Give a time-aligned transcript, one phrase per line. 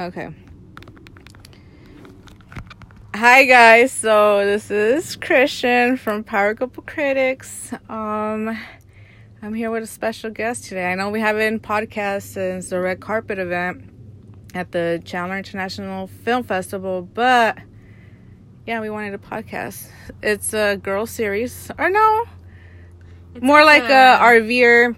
[0.00, 0.30] Okay.
[3.14, 7.70] Hi guys, so this is Christian from Power Couple Critics.
[7.90, 8.56] Um,
[9.42, 10.90] I'm here with a special guest today.
[10.90, 13.84] I know we haven't podcast since the red carpet event
[14.54, 17.58] at the Chandler International Film Festival, but
[18.66, 19.86] yeah, we wanted a podcast.
[20.22, 22.24] It's a girl series, or no,
[23.34, 24.96] It's more like a, a- RVer,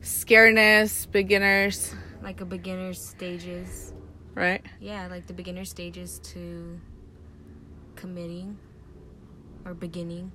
[0.00, 1.94] scareness, beginners,
[2.24, 3.92] like a beginner's stages.
[4.34, 4.64] right?
[4.80, 6.80] Yeah, like the beginner stages to
[7.94, 8.58] committing
[9.64, 10.32] or beginning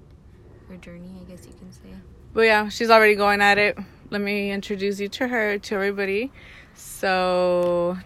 [0.69, 1.89] her journey, I guess you can say.
[2.33, 3.77] But yeah, she's already going at it.
[4.11, 6.31] Let me introduce you to her, to everybody.
[6.75, 7.97] So,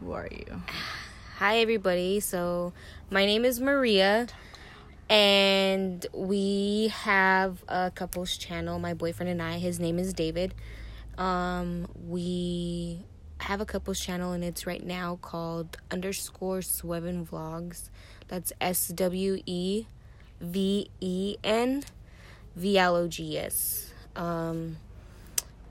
[0.00, 0.62] who are you?
[1.38, 2.20] Hi, everybody.
[2.20, 2.72] So,
[3.10, 4.28] my name is Maria,
[5.10, 8.78] and we have a couples channel.
[8.78, 9.58] My boyfriend and I.
[9.58, 10.54] His name is David.
[11.18, 13.04] Um, we
[13.38, 17.90] have a couples channel, and it's right now called underscore Sweven Vlogs.
[18.28, 19.86] That's S W E
[20.40, 21.82] V E N
[22.56, 23.92] V L O G S.
[24.16, 24.76] Um,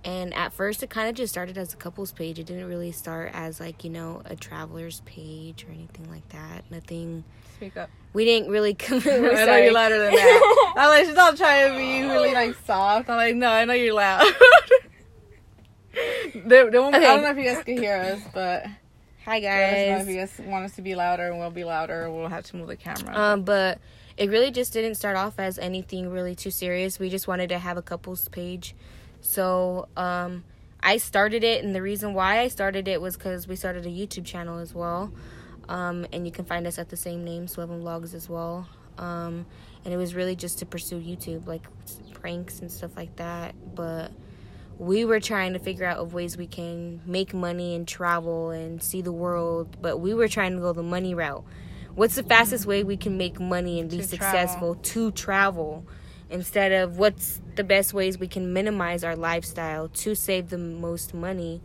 [0.03, 2.39] and at first, it kind of just started as a couples page.
[2.39, 6.70] It didn't really start as like you know a traveler's page or anything like that.
[6.72, 7.23] Nothing.
[7.58, 7.89] Speak up.
[8.14, 8.98] We didn't really come.
[9.05, 10.73] I know you're louder than that.
[10.78, 13.09] I'm like, she's not trying to be really like soft.
[13.09, 14.26] I'm like, no, I know you're loud.
[16.33, 18.65] They, they won't, I don't know if you guys can hear us, but
[19.25, 20.07] Hi let us know guys.
[20.07, 22.09] if you guys want us to be louder, and we'll be louder.
[22.11, 23.15] We'll have to move the camera.
[23.15, 23.79] Um, but
[24.17, 26.99] it really just didn't start off as anything really too serious.
[26.99, 28.75] We just wanted to have a couples page.
[29.21, 30.43] So, um,
[30.83, 33.89] I started it, and the reason why I started it was because we started a
[33.89, 35.13] YouTube channel as well.
[35.69, 38.67] Um, and you can find us at the same name, Sweven Vlogs, as well.
[38.97, 39.45] Um,
[39.85, 41.61] and it was really just to pursue YouTube, like
[42.13, 43.53] pranks and stuff like that.
[43.75, 44.11] But
[44.81, 48.81] we were trying to figure out of ways we can make money and travel and
[48.81, 49.77] see the world.
[49.79, 51.43] But we were trying to go the money route.
[51.93, 55.86] What's the fastest way we can make money and be To successful to travel?
[56.31, 61.14] Instead of what's the best ways we can minimize our lifestyle to save the most
[61.14, 61.61] money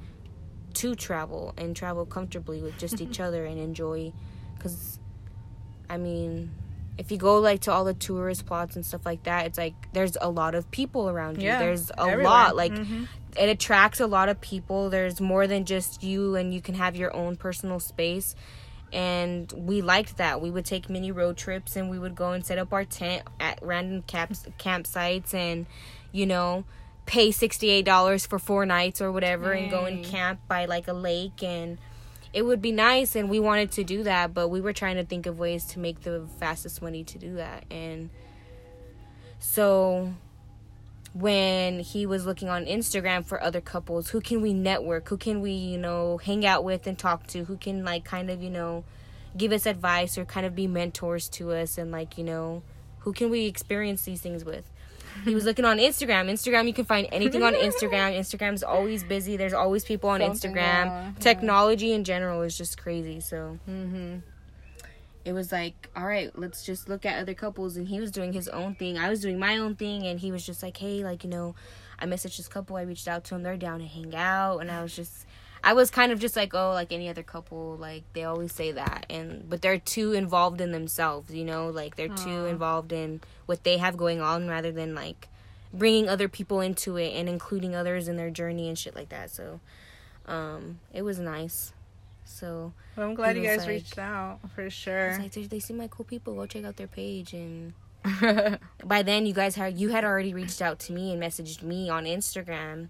[0.75, 4.13] to travel and travel comfortably with just each other and enjoy
[4.55, 4.99] because
[5.89, 6.51] i mean
[6.99, 9.75] if you go like to all the tourist plots and stuff like that it's like
[9.93, 11.49] there's a lot of people around you.
[11.49, 12.25] Yeah, there's a everywhere.
[12.25, 13.07] lot like Mhm.
[13.39, 14.89] it attracts a lot of people.
[14.89, 18.35] There's more than just you and you can have your own personal space.
[18.93, 20.41] And we liked that.
[20.41, 23.25] We would take mini road trips and we would go and set up our tent
[23.41, 25.67] at random camps campsites and
[26.13, 26.65] you know
[27.05, 31.43] pay $68 for four nights or whatever and go and camp by like a lake
[31.43, 31.79] and
[32.37, 35.05] it would be nice and we wanted to do that but we were trying to
[35.05, 38.11] think of ways to make the fastest money to do that and
[39.39, 40.13] so
[41.15, 45.09] when he was looking on Instagram for other couples, who can we network?
[45.09, 47.45] Who can we, you know, hang out with and talk to?
[47.45, 48.85] Who can like kind of, you know,
[49.35, 52.63] give us advice or kind of be mentors to us and like, you know,
[52.99, 54.71] who can we experience these things with?
[55.25, 56.31] He was looking on Instagram.
[56.31, 58.17] Instagram, you can find anything on Instagram.
[58.19, 59.37] Instagram's always busy.
[59.37, 61.19] There's always people on Something Instagram.
[61.19, 63.21] Technology in general is just crazy.
[63.21, 64.23] So Mhm.
[65.25, 67.77] it was like, all right, let's just look at other couples.
[67.77, 68.97] And he was doing his own thing.
[68.99, 70.07] I was doing my own thing.
[70.07, 71.55] And he was just like, hey, like, you know,
[71.99, 72.77] I messaged this couple.
[72.77, 73.43] I reached out to them.
[73.43, 74.59] They're down to hang out.
[74.59, 75.26] And I was just,
[75.67, 77.77] I was kind of just like, oh, like any other couple.
[77.77, 79.05] Like, they always say that.
[79.11, 81.69] And, but they're too involved in themselves, you know?
[81.69, 85.27] Like, they're too involved in what they have going on rather than like
[85.75, 89.31] bringing other people into it and including others in their journey and shit like that.
[89.31, 89.59] So,
[90.27, 91.73] um, it was nice.
[92.25, 95.19] So, Well, I'm glad you guys like- reached out for sure.
[95.19, 96.35] like they, they seem like cool people.
[96.35, 97.33] Go check out their page.
[97.35, 97.73] And
[98.85, 101.89] by then, you guys had you had already reached out to me and messaged me
[101.91, 102.89] on Instagram.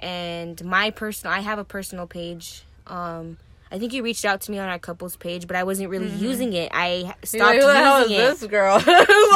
[0.00, 2.62] And my personal, I have a personal page.
[2.86, 3.36] Um,
[3.70, 6.08] I think you reached out to me on our couples page, but I wasn't really
[6.08, 6.70] using it.
[6.72, 8.28] I stopped like, who the hell is using it.
[8.40, 8.82] this girl?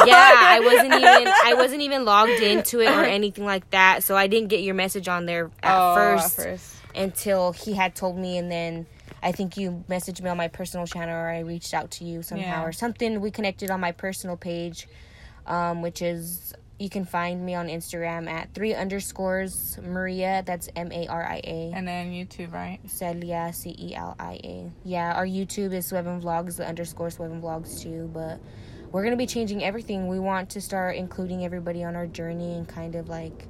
[0.05, 4.03] Yeah, I wasn't even I wasn't even logged into it or anything like that.
[4.03, 6.75] So I didn't get your message on there at Oh, first At first.
[6.95, 8.87] until he had told me and then
[9.21, 12.23] I think you messaged me on my personal channel or I reached out to you
[12.23, 12.65] somehow Yeah.
[12.65, 13.21] or something.
[13.21, 14.87] We connected on my personal page,
[15.45, 20.43] um, which is you can find me on Instagram at three underscores Maria.
[20.45, 21.71] That's M A R I A.
[21.73, 22.79] And then YouTube, right?
[22.87, 24.71] Celia C E L I A.
[24.83, 28.09] Yeah, our YouTube is Sweven Vlogs, the underscore Sweven Vlogs too.
[28.13, 28.39] But
[28.91, 30.07] we're gonna be changing everything.
[30.07, 33.47] We want to start including everybody on our journey and kind of like,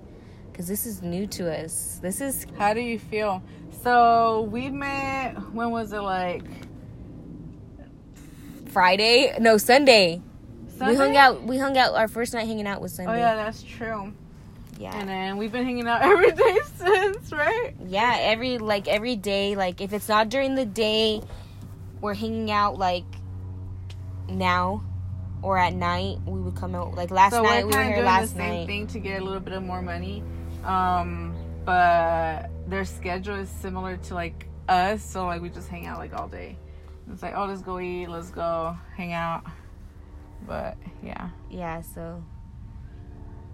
[0.54, 2.00] cause this is new to us.
[2.02, 3.42] This is How do you feel?
[3.84, 5.36] So we met.
[5.54, 6.02] When was it?
[6.02, 6.44] Like
[8.66, 10.22] Friday, no Sunday.
[10.80, 11.44] We hung out.
[11.44, 11.94] We hung out.
[11.94, 13.12] Our first night hanging out was Sunday.
[13.12, 14.14] Oh yeah, that's true.
[14.80, 14.98] Yeah.
[14.98, 17.74] And then we've been hanging out every day since, right?
[17.88, 21.22] yeah, every like every day, like if it's not during the day,
[22.02, 23.06] we're hanging out like
[24.28, 24.84] now
[25.42, 26.18] or at night.
[26.26, 28.68] We would come out like last so night we're were here doing the same night.
[28.68, 30.24] thing to get a little bit of more money.
[30.64, 31.36] Um,
[31.66, 36.14] but their schedule is similar to like us, so like we just hang out like
[36.14, 36.58] all day.
[37.12, 39.44] It's like, oh, let's go eat, let's go hang out.
[40.48, 42.24] But yeah, Yeah, so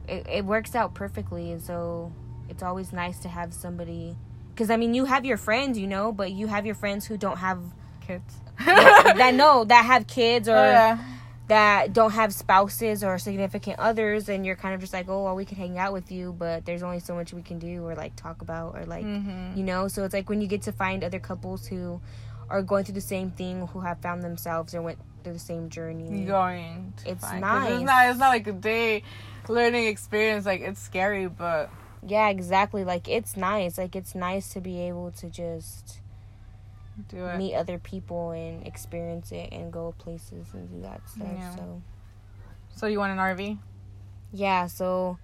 [0.07, 2.11] it it works out perfectly, and so
[2.49, 4.15] it's always nice to have somebody.
[4.53, 7.17] Because I mean, you have your friends, you know, but you have your friends who
[7.17, 7.59] don't have
[8.01, 8.35] kids.
[8.65, 10.97] that know that have kids or Oh, yeah.
[11.47, 15.35] that don't have spouses or significant others and you're kind of just like oh well
[15.35, 17.95] we can hang out with you but there's only so much we can do or
[17.95, 19.55] like talk about or like Mhm.
[19.55, 22.01] you know so it's like when you get to find other couples who
[22.49, 25.69] are going through the same thing who have found themselves or went through the same
[25.69, 26.93] journey going.
[27.05, 27.69] It's 'cause It's not.
[28.09, 29.03] It's not like a day
[29.47, 30.45] learning experience.
[30.45, 31.69] Like it's scary, but
[32.07, 35.99] yeah exactly like it's nice like it's nice to be able to just
[37.09, 37.37] do it.
[37.37, 41.55] meet other people and experience it and go places and do that stuff Yeah.
[41.55, 41.81] so
[42.73, 43.57] So you want an RV?
[44.31, 45.17] yeah so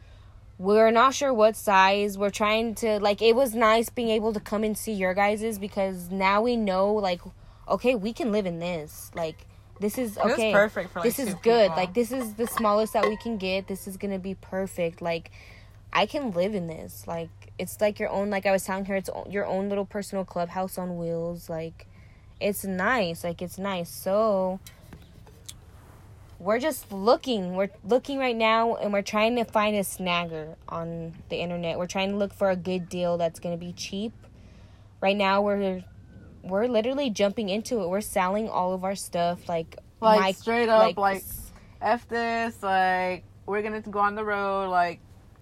[0.57, 2.17] we're not sure what size.
[2.17, 5.59] We're trying to like it was nice being able to come and see your guys's
[5.59, 7.21] because now we know like
[7.67, 9.11] okay we can live in this.
[9.13, 9.45] Like
[9.79, 10.53] this is okay.
[10.53, 11.69] perfect for like this is good.
[11.69, 11.75] people.
[11.75, 13.67] like this is the smallest that we can get.
[13.67, 15.01] This is gonna be perfect.
[15.01, 15.31] Like
[15.91, 17.05] i can live in this.
[17.05, 19.85] Like it's like your own like i was telling her it's o- your own little
[19.85, 21.49] personal clubhouse on wheels.
[21.49, 21.85] Like
[22.39, 23.25] it's nice.
[23.25, 23.89] Like it's nice.
[23.89, 24.61] So
[26.45, 31.13] we're just looking we're looking right now and we're trying to find a snagger on
[31.29, 34.13] the internet we're trying to look for a good deal that's gonna be cheap
[35.01, 35.83] right now we're
[36.43, 40.69] we're literally jumping into it we're selling all of our stuff like Like my- straight
[40.69, 41.23] up, like,
[41.81, 42.61] f this.
[42.61, 44.69] Like we're gonna go on the road.
[44.69, 44.99] Like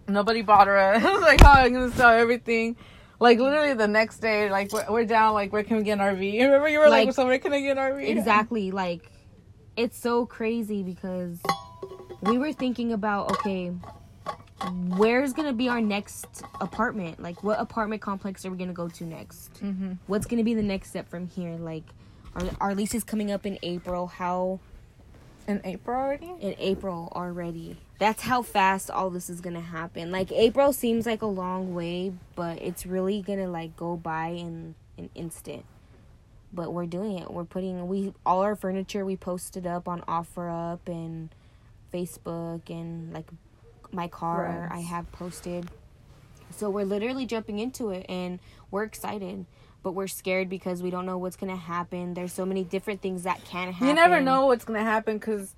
[0.08, 1.04] nobody bother us.
[1.22, 2.76] like how I'm gonna sell everything.
[3.20, 5.34] Like literally the next day, like we're, we're down.
[5.34, 6.42] Like where can we get an RV?
[6.42, 8.08] Remember you were like, Like- so where can I get an RV?
[8.08, 9.10] exactly like
[9.76, 11.40] it's so crazy because
[12.22, 13.72] we were thinking about okay
[14.96, 17.22] where's gonna be our next apartment?
[17.22, 19.54] Like what apartment complex are we gonna go to next?
[19.62, 19.94] Mm-hmm.
[20.08, 21.58] what's gonna be the next step from here?
[21.58, 21.84] Like
[22.36, 24.08] our, our lease is coming up in april.
[24.08, 24.60] How
[25.48, 26.32] In April already.
[26.40, 27.78] in april already.
[28.00, 30.12] That's how fast all this is gonna happen.
[30.12, 34.76] Like april seems like a long way but it's really gonna like go by in
[34.98, 35.66] an instant
[36.54, 37.32] but we're doing it.
[37.32, 41.30] We're putting we all our furniture we posted up on offerup and
[41.94, 43.28] facebook and like
[43.92, 44.78] my car Right.
[44.80, 45.70] i have posted.
[46.52, 48.40] So we're literally jumping into it and
[48.72, 49.46] we're excited
[49.84, 52.14] but we're scared because we don't know what's gonna happen.
[52.14, 55.54] There's so many different things that can happen You never know what's gonna happen because,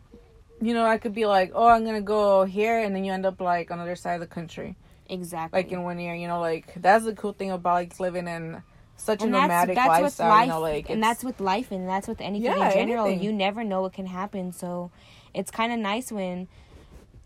[0.60, 3.26] you know, I could be like, oh, I'm gonna go here, and then you end
[3.28, 4.76] up like on the other side of the country,
[5.08, 5.60] exactly.
[5.62, 6.16] Like in one year.
[6.16, 8.64] You know, like that's the cool thing about like living in
[8.98, 10.30] such a and that's, nomadic that's with lifestyle.
[10.30, 13.06] life you know, like and that's with life and that's with anything Yeah, in general
[13.08, 13.24] anything.
[13.24, 14.92] you never know what can happen so
[15.34, 16.48] it's kind of nice when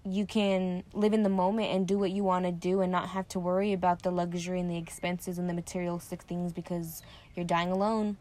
[0.03, 3.09] you can live in the moment and do what you want to do and not
[3.09, 7.01] have to worry about the luxury and the expenses and the materialistic things because
[7.35, 8.17] you're dying alone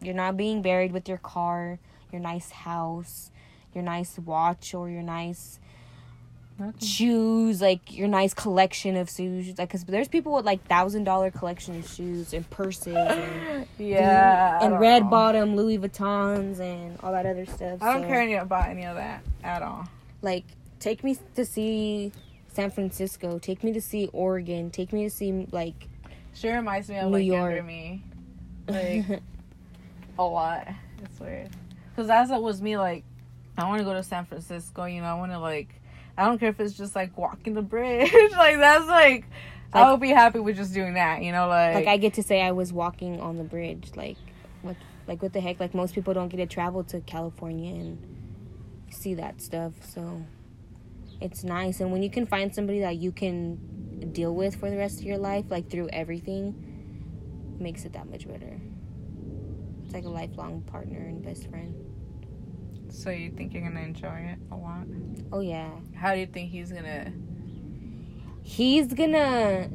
[0.00, 1.78] you're not being buried with your car
[2.12, 3.30] your nice house
[3.74, 5.58] your nice watch or your nice
[6.66, 6.86] Nothing.
[6.86, 9.58] shoes, like your nice collection of shoes.
[9.58, 14.58] Like, cause there's people with like thousand dollar collection of shoes and purses and, yeah,
[14.60, 15.10] I and red know.
[15.10, 17.82] bottom Louis Vuittons and all that other stuff.
[17.82, 19.88] I don't So, care about any of that at all.
[20.22, 20.44] Like,
[20.78, 22.12] take me to see
[22.52, 23.38] San Francisco.
[23.38, 24.70] Take me to see Oregon.
[24.70, 25.88] Take me to see like
[26.34, 27.50] She reminds me of New like York.
[27.56, 28.02] younger me,
[28.68, 29.20] like
[30.18, 30.68] a lot.
[31.02, 31.50] It's weird
[31.90, 33.04] because that's what was me like.
[33.58, 34.84] I want to go to San Francisco.
[34.84, 35.68] You know, I want to like.
[36.16, 38.12] I don't care if it's just like walking the bridge.
[38.32, 39.26] like that's like,
[39.72, 41.22] I would be happy with just doing that.
[41.22, 43.92] You know, like, like I get to say I was walking on the bridge.
[43.96, 44.18] Like,
[44.62, 44.76] what
[45.06, 45.60] like what the heck?
[45.60, 47.98] Like most people don't get to travel to California and
[48.90, 49.72] see that stuff.
[49.82, 50.24] So
[51.20, 54.76] it's nice, and when you can find somebody that you can deal with for the
[54.76, 58.60] rest of your life, like through everything, makes it that much better.
[59.84, 61.74] It's like a lifelong partner and best friend.
[62.92, 64.84] So you think you're gonna enjoy it a lot?
[65.32, 67.12] Oh yeah, How do you think he's gonna?
[68.42, 69.68] he's gonna.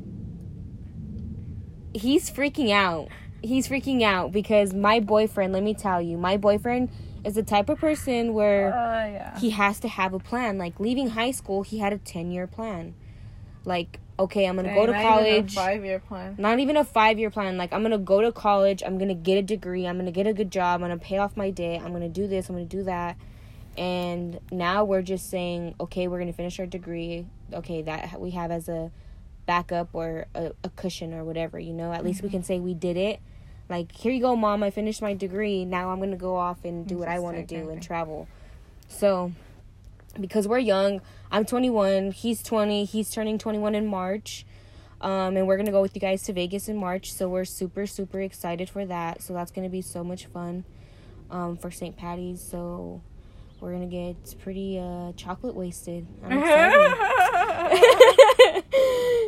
[1.94, 3.10] He's freaking out.
[3.42, 5.54] He's freaking out because my boyfriend.
[5.54, 6.90] Let me tell you, my boyfriend
[7.26, 8.74] is the type of person where.
[8.74, 9.40] Uh, yeah.
[9.40, 10.58] he has to have a plan.
[10.58, 12.94] Like leaving high school, he had a 10 year plan.
[13.66, 15.54] Like, okay, I'm gonna go to college.
[15.54, 16.36] Five year plan.
[16.38, 17.58] Not even a five year plan.
[17.58, 18.82] Like, I'm gonna go to college.
[18.86, 19.86] I'm gonna get a degree.
[19.88, 20.76] I'm gonna get a good job.
[20.82, 21.82] I'm gonna pay off my debt.
[21.84, 22.50] I'm gonna do this.
[22.50, 23.18] I'm gonna do that.
[23.78, 27.28] and now we're just saying, okay, we're gonna finish our degree.
[27.54, 28.92] Okay, that we have as a
[29.46, 31.60] backup or a, a cushion or whatever.
[31.60, 33.20] You know, at least we can say we did it.
[33.70, 34.64] Like, here you go, mom.
[34.64, 35.64] I finished my degree.
[35.64, 38.28] Now I'm gonna go off and do what I want to do and travel.
[38.88, 39.32] So,
[40.20, 42.12] because we're young, I'm 21.
[42.12, 42.86] He's 20.
[42.86, 44.46] He's turning 21 in March.
[45.00, 47.14] Um, and we're gonna go with you guys to Vegas in March.
[47.14, 49.22] So we're super super excited for that.
[49.22, 50.64] So that's gonna be so much fun.
[51.30, 51.96] Um, for St.
[51.96, 52.42] Patty's.
[52.42, 53.02] So
[53.60, 56.08] we're gonna get pretty uh chocolate wasted.
[56.24, 58.64] I'm excited.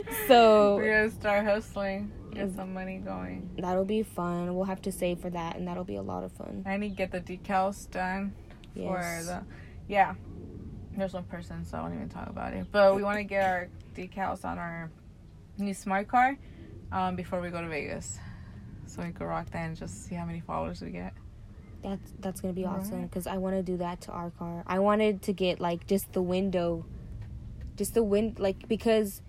[0.27, 3.50] so We're gonna start hustling, get some money going.
[3.60, 4.56] that'll be fun.
[4.56, 6.63] We'll have to save for that, and that'll be a lot of fun.
[6.65, 8.34] I need to get the decals done
[8.75, 9.44] for the.
[9.88, 10.15] Yeah,
[11.00, 12.68] there's one person, so I won't even talk about it.
[12.72, 14.89] But we want to get our decals on our
[15.58, 16.38] new smart car
[16.91, 18.20] um, before we go to Vegas,
[18.88, 21.13] so we can rock that and just see how many followers we get.
[21.82, 23.10] That's that's gonna be awesome Right.
[23.10, 24.63] because I want to do that to our car.
[24.68, 26.86] I wanted to get like just the window,
[27.77, 29.22] just the wind like because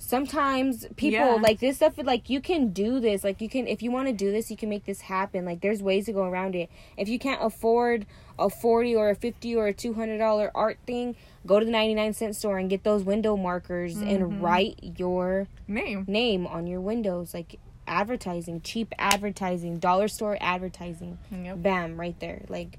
[0.00, 1.34] sometimes people Yeah.
[1.42, 4.14] like this stuff like you can do this like you can if you want to
[4.14, 7.08] do this you can make this happen like there's ways to go around it if
[7.08, 8.06] you can't afford
[8.38, 12.12] a 40 or a 50 or a 200 dollar art thing go to the 99
[12.12, 14.08] cent store and get those window markers Mhm.
[14.14, 16.04] and write your Name.
[16.06, 22.42] name on your windows like advertising cheap advertising dollar store advertising Yep, bam right there
[22.48, 22.78] like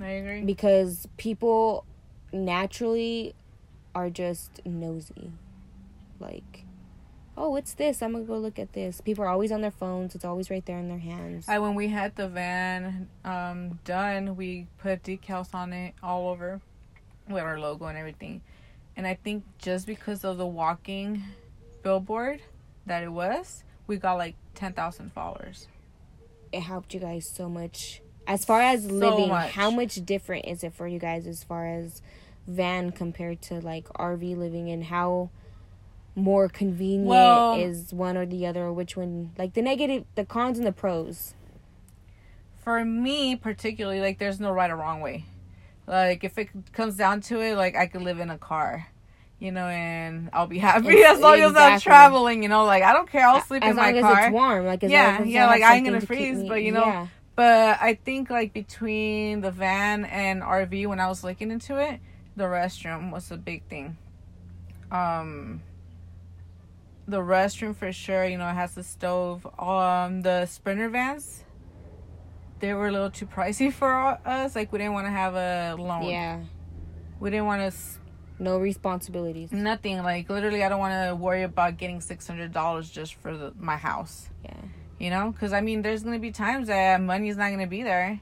[0.00, 0.42] I agree.
[0.44, 1.84] because people
[2.32, 3.34] naturally
[3.94, 5.32] are just nosy
[6.20, 6.64] like
[7.36, 10.14] oh what's this i'm gonna go look at this people are always on their phones
[10.14, 14.36] it's always right there in their hands I when we had the van um, done,
[14.36, 16.60] we put decals on it all over
[17.28, 18.40] with our logo and everything.
[18.96, 21.22] And I think just because of the walking
[21.82, 22.40] billboard
[22.86, 25.68] that it was, we got like ten thousand followers.
[26.52, 29.50] it helped you guys so much as far as So living much.
[29.50, 32.00] how much different is it for you guys as far as
[32.46, 35.30] van compared to like rv living and how
[36.16, 40.24] more convenient Well- is one or the other or which one like the negative the
[40.24, 41.34] cons and the pros
[42.56, 45.24] For me, particularly, like there's no right or wrong way.
[45.86, 48.88] Like if it comes down to it, like I could live in a car.
[49.38, 52.42] You know, and I'll be happy It's- as long as I'm traveling.
[52.42, 53.24] You know, like I don't care.
[53.28, 54.20] I'll sleep as in my as car.
[54.24, 56.72] it's warm like as Yeah, as yeah, like, I ain't gonna to freeze, but, you
[56.72, 57.06] know, yeah.
[57.36, 62.00] But I think like between the van and RV, when I was looking into it,
[62.34, 63.98] the restroom was a big thing.
[64.90, 65.60] Um,
[67.08, 68.24] the restroom for sure.
[68.24, 69.46] You know, it has the stove.
[69.58, 71.44] Um, the Sprinter vans,
[72.60, 73.92] they were a little too pricey for
[74.24, 74.56] us.
[74.56, 76.04] Like we didn't want to have a loan.
[76.04, 76.42] yeah
[77.20, 77.78] We didn't want to
[78.38, 80.02] no responsibilities nothing.
[80.02, 83.52] Like literally, I don't want to worry about getting six hundred dollars just for the,
[83.58, 84.28] my house.
[84.44, 84.52] yeah
[84.98, 88.20] You know, because I mean, there's gonna be times that money's not gonna be there.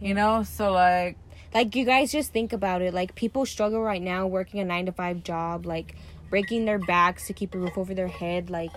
[0.00, 1.18] You know, so like,
[1.52, 4.86] like you guys just think about it like people struggle right now working a nine
[4.86, 5.96] to five job like
[6.30, 8.70] breaking their backs to keep a roof over their head like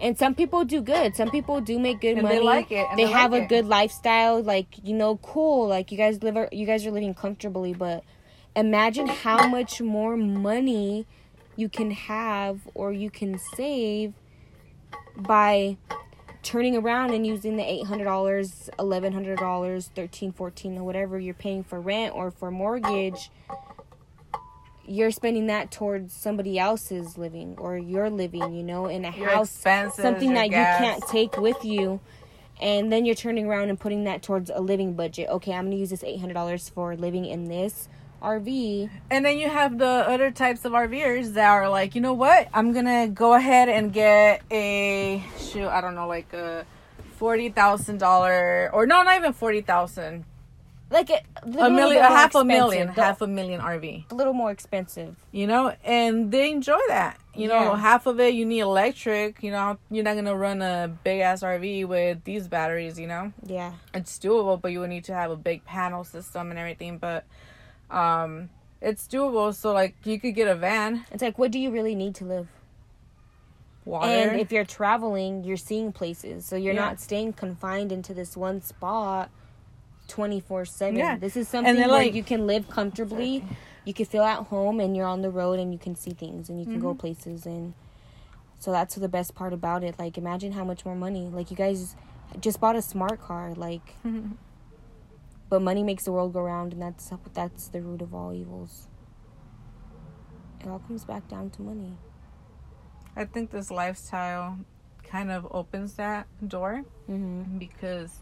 [0.00, 1.16] and some people do good.
[1.16, 2.36] Some people do make good And money.
[2.36, 3.48] they like it, and they they have like a it.
[3.48, 5.66] good lifestyle like you know cool.
[5.66, 8.04] Like you guys live you guys are living comfortably but
[8.54, 11.04] imagine how much more money
[11.56, 14.14] you can have or you can save
[15.16, 15.76] by
[16.44, 22.14] turning around and using the $800 $1100 $13 14 or whatever you're paying for rent
[22.14, 23.30] or for mortgage
[24.88, 29.28] you're spending that towards somebody else's living or your living you know in a your
[29.28, 30.80] house something that gas.
[30.80, 32.00] you can't take with you
[32.60, 35.76] and then you're turning around and putting that towards a living budget okay i'm gonna
[35.76, 37.88] use this $800 for living in this
[38.22, 42.14] rv And then you have the other types of RVers that are like, you know
[42.14, 42.48] what?
[42.52, 45.68] I'm gonna go ahead and get a shoot.
[45.68, 46.66] I don't know, like a
[47.16, 50.24] forty thousand dollar, or no, not even forty thousand.
[50.90, 54.10] Like a, A million, a half a million, half a, million RV.
[54.10, 57.18] a little more expensive You know, and they enjoy that.
[57.34, 59.42] You know, half of it you need electric.
[59.42, 62.98] You know, you're not gonna run a big ass RV with these batteries.
[62.98, 63.32] You know.
[63.44, 66.98] yeah it's doable, but you would need to have a big panel system and everything.
[66.98, 67.24] But
[67.90, 69.54] um, it's doable.
[69.54, 72.24] So like you could get a van, it's like what do you really need to
[72.24, 72.48] live
[73.84, 74.06] water.
[74.10, 76.44] And if you're traveling, you're seeing places.
[76.44, 76.86] So you're Yeah.
[76.86, 79.30] not staying confined into this one spot
[80.08, 80.96] 24 7.
[80.98, 81.16] Yeah.
[81.16, 83.44] This is something where like- you can live comfortably.
[83.84, 86.48] You can feel at home and you're on the road and you can see things
[86.50, 86.98] and you can go Mm-hmm.
[86.98, 87.46] places.
[87.46, 87.72] And
[88.58, 89.98] so that's the best part about it.
[89.98, 91.28] Like, imagine how much more money.
[91.32, 91.96] Like, you guys
[92.40, 93.54] just bought a smart car.
[93.54, 93.94] Like,
[95.48, 98.88] but money makes the world go round, and that's that's the root of all evils.
[100.60, 101.96] It all comes back down to money.
[103.16, 104.58] I think this lifestyle
[105.04, 107.56] kind of opens that door Mm-hmm.
[107.58, 108.18] because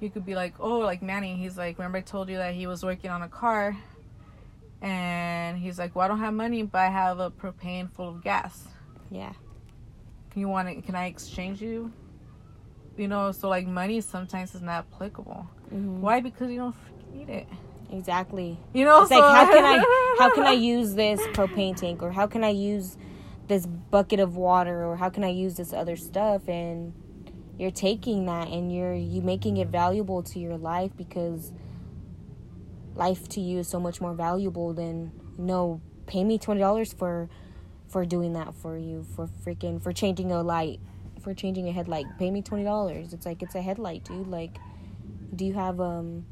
[0.00, 1.36] you could be like, oh, like Manny.
[1.36, 3.76] He's like, remember I told you that he was working on a car,
[4.82, 8.22] and he's like, well, I don't have money, but I have a propane full of
[8.22, 8.66] gas.
[9.10, 9.32] Yeah.
[10.30, 10.84] Can you want it?
[10.84, 11.92] Can I exchange you?
[12.96, 15.48] You know, so like money sometimes is not applicable.
[15.72, 15.98] Mhm.
[16.00, 16.20] Why?
[16.20, 16.76] Because you don't
[17.12, 17.46] need it.
[17.90, 18.58] Exactly.
[18.72, 22.02] You know, It's so like how can I how can I use this propane tank
[22.02, 22.96] or how can I use
[23.46, 26.92] this bucket of water or how can I use this other stuff and
[27.58, 31.52] you're taking that and you're you making it valuable to your life because
[32.94, 37.28] life to you is so much more valuable than no pay me twenty dollars for
[37.88, 40.80] for doing that for you for freaking for changing a light
[41.24, 42.06] for changing a headlight.
[42.18, 43.12] Pay me twenty dollars.
[43.12, 44.28] It's like it's a headlight dude.
[44.28, 44.58] Like
[45.34, 46.26] do you have um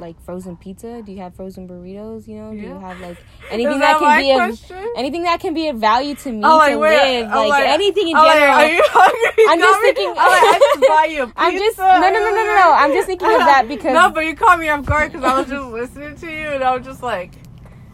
[0.00, 1.02] like frozen pizza?
[1.02, 2.26] Do you have frozen burritos?
[2.28, 3.16] You know, do you have like
[3.50, 4.76] anything that, that can be question?
[4.78, 7.48] of anything that can be of value to me Oh, like, to wait, live, oh,
[7.48, 8.54] like, like- anything in oh, like, general.
[8.58, 9.44] are you hungry?
[9.48, 11.34] I'm just thinking- oh, like, I buy you a pizza.
[11.40, 12.72] I'm just no no no no no no.
[12.74, 15.38] I'm just thinking of that because no, but you caught me off guard because I
[15.38, 17.32] was just listening to you and I was just like,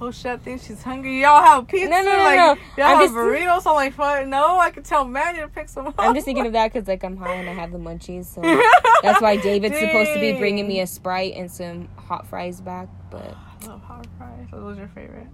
[0.01, 1.21] oh shit, I think she's hungry.
[1.21, 1.89] Y'all have pizza?
[1.89, 2.57] No, no, no, like, no.
[2.77, 3.67] Y'all I'm have burritos?
[3.67, 5.95] I'm like, fuck, no, I can tell Manny to pick some up.
[5.99, 8.41] I'm just thinking of that because like I'm high and I have the munchies, so
[9.03, 12.89] that's why David's supposed to be bringing me a sprite and some hot fries back,
[13.11, 14.47] but I love hot fries.
[14.51, 15.29] What was your favorite?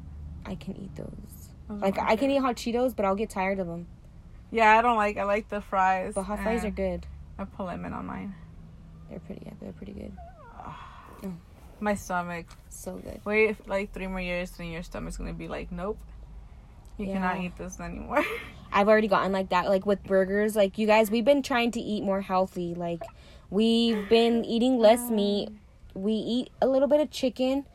[0.45, 1.11] I can eat those.
[1.69, 3.87] Those Like I can eat hot Cheetos, but I'll get tired of them.
[4.51, 5.17] Yeah, I don't like.
[5.17, 6.15] I like the fries.
[6.15, 6.71] But hot fries are eh.
[6.71, 7.07] good.
[7.39, 8.35] I put lemon on mine.
[9.11, 9.43] They're pretty.
[9.45, 10.13] Yeah, they're pretty good.
[11.25, 11.33] Oh.
[11.81, 12.47] My stomach.
[12.69, 13.21] So good.
[13.25, 15.99] Wait like three more years, and your stomach's gonna be like, nope.
[16.99, 18.25] You cannot eat this anymore.
[18.73, 20.57] I've already gotten like that, like with burgers.
[20.57, 22.75] Like you guys, we've been trying to eat more healthy.
[22.75, 23.03] Like
[23.51, 25.51] we've been eating less meat.
[25.95, 27.67] We eat a little bit of chicken.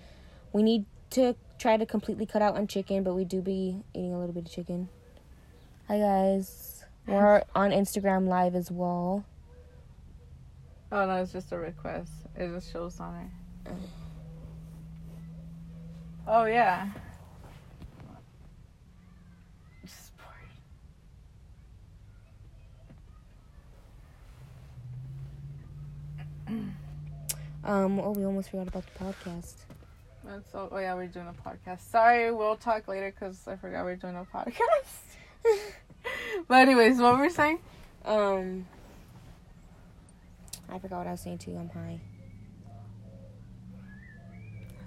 [0.54, 4.14] We need to try to completely cut out on chicken, but we do be eating
[4.14, 4.90] a little bit of chicken.
[5.88, 9.26] Hi guys, we're on Instagram Live as well.
[10.92, 12.12] oh no, it's just a request.
[12.36, 13.41] It just shows on it.
[16.28, 16.90] Oh yeah.
[27.64, 29.54] Um, oh, we almost forgot about the podcast.
[30.24, 30.70] That's all.
[30.72, 31.82] Oh yeah, we're doing a podcast.
[31.82, 34.54] Sorry, we'll talk later because I forgot we're doing a podcast.
[36.48, 37.60] but anyways, what were we saying?
[38.04, 38.66] Um,
[40.70, 41.58] I forgot what I was saying to you.
[41.58, 42.00] I'm high.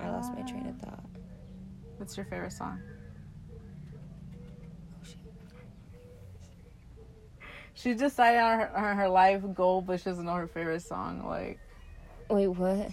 [0.01, 1.05] I lost my train of thought.
[1.97, 2.81] What's your favorite song?
[2.83, 3.61] Oh.
[7.75, 11.27] She decided on her, on her life goal, but she doesn't know her favorite song.
[11.27, 11.59] Like,
[12.31, 12.91] Wait, what?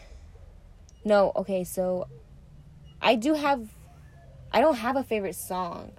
[1.04, 2.08] No, okay, so
[3.02, 3.68] I do have
[4.52, 5.94] I don't have a favorite song.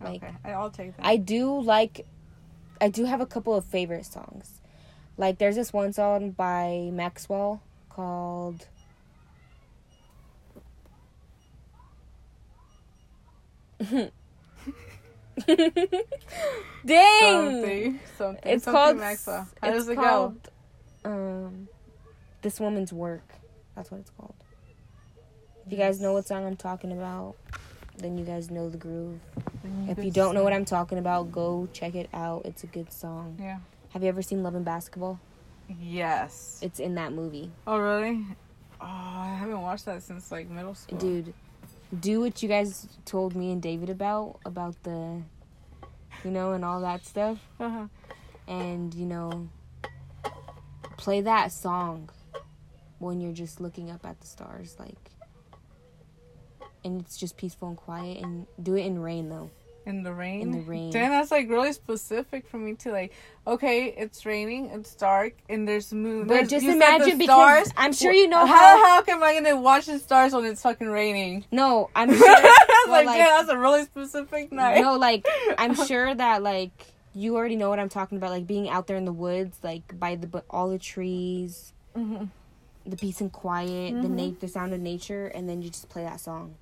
[0.00, 1.06] Like okay, I'll take that.
[1.06, 2.06] I do like
[2.80, 4.60] I do have a couple of favorite songs.
[5.16, 8.66] Like there's this one song by Maxwell called
[16.84, 17.52] Dang!
[17.52, 18.52] something, something.
[18.52, 19.48] It's something called Maxwell.
[19.62, 20.48] How does it called,
[21.04, 21.68] Um
[22.42, 23.34] This Woman's Work.
[23.76, 24.34] That's what it's called.
[25.64, 27.36] If you guys know what song I'm talking about,
[27.98, 29.20] then you guys know the groove.
[29.62, 29.92] go?
[29.92, 32.46] If you don't know what I'm talking about, go check it out.
[32.46, 33.36] It's a good song.
[33.40, 33.58] Yeah.
[33.90, 35.20] Have you ever seen Love and Basketball?
[35.80, 36.58] Yes.
[36.62, 37.50] It's in that movie.
[37.66, 38.24] Oh really?
[38.80, 40.98] Oh, I haven't watched that since like middle school.
[40.98, 41.34] Dude,
[42.00, 45.22] do what you guys told me and David about about the
[46.24, 47.86] you know and all that stuff Uh-huh.
[48.46, 49.48] and you know
[50.96, 52.10] play that song
[52.98, 54.96] when you're just looking up at the stars like
[56.84, 59.50] and it's just peaceful and quiet and do it in rain though.
[59.88, 60.42] In the rain.
[60.42, 60.90] In the rain.
[60.90, 63.12] Damn, that's like really specific for me to like.
[63.46, 66.26] Okay, it's raining, it's dark, and there's moon.
[66.26, 67.34] But There's- just you said the imagine because
[67.68, 67.72] stars.
[67.76, 70.44] I'm sure you know how how the hell am I gonna watch the stars when
[70.44, 71.46] it's fucking raining?
[71.50, 74.82] No, I'm sure well, like, like- damn, that's a really specific night.
[74.82, 76.70] No, like I'm sure that like
[77.14, 78.28] you already know what I'm talking about.
[78.30, 82.28] Like being out there in the woods, like by the all the trees, Mhm.
[82.84, 84.32] the peace and quiet, the Mhm.
[84.32, 86.56] na- the sound of nature, and then you just play that song.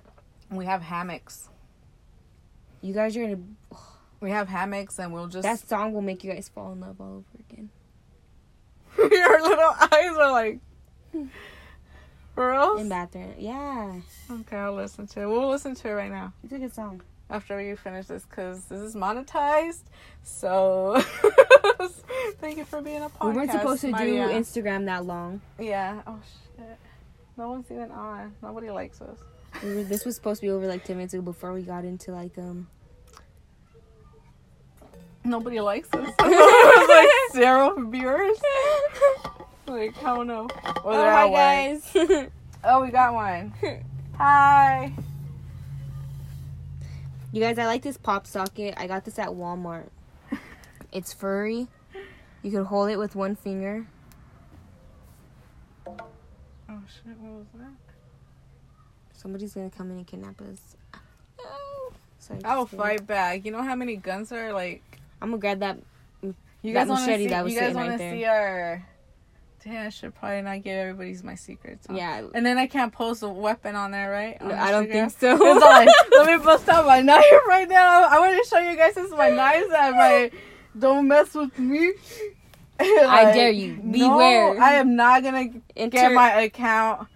[0.49, 1.49] We have hammocks.
[2.81, 3.39] You guys are gonna.
[4.19, 5.43] We have hammocks, and we'll just.
[5.43, 7.69] That song will make you guys fall in love all over again.
[8.97, 10.59] your little eyes are like.
[12.33, 12.77] For real?
[12.77, 13.93] In bathroom, yeah,
[14.29, 15.27] Okay, I'll listen to it.
[15.27, 17.01] We'll listen to it right now it's a good song.
[17.31, 19.81] after we finish this because this is monetized.
[20.23, 20.99] So,
[22.39, 23.29] thank you for being a podcast.
[23.29, 24.27] we weren't supposed to Maria.
[24.27, 25.41] do Instagram that long.
[25.59, 26.01] Yeah.
[26.05, 26.19] Oh
[26.57, 26.77] shit.
[27.37, 28.35] No one's even on.
[28.43, 29.17] Nobody likes us.
[29.63, 31.85] We were, this was supposed to be over like ten minutes ago before we got
[31.85, 32.67] into like um.
[35.23, 36.09] Nobody likes us.
[36.19, 38.37] like zero viewers.
[39.67, 40.47] Like, I don't know.
[40.85, 41.93] Oh, hi guys.
[42.63, 43.53] Oh, we got one.
[44.17, 44.93] Hi.
[47.33, 48.75] you guys, I like this pop socket.
[48.77, 49.89] I got this at Walmart.
[50.93, 51.67] It's furry.
[52.43, 53.87] You can hold it with one finger.
[55.87, 57.17] Oh shit!
[57.19, 57.86] What was that?
[59.27, 60.77] Somebody's gonna come in and kidnap us.
[62.17, 63.43] Sorry, I will fight back.
[63.43, 64.81] You know how many guns are like?
[65.21, 65.79] I'm gonna grab that.
[66.21, 67.27] You That guys want to see?
[67.27, 68.85] that was you guys sitting right want to see our?
[69.65, 71.87] Damn, I should probably not give everybody's my secrets.
[71.89, 71.95] huh?
[71.97, 72.25] Yeah.
[72.33, 74.41] And then I can't post a weapon on there, right?
[74.41, 74.91] On No, I don't Instagram?
[74.91, 75.35] think so.
[75.35, 78.07] Like, let me bust out my knife right now.
[78.07, 80.31] I want to show you guys this is my knives and my.
[80.79, 81.91] Don't mess with me.
[82.79, 83.73] I dare you.
[83.75, 84.53] Beware.
[84.55, 87.09] No, I am not gonna Enter, get my account.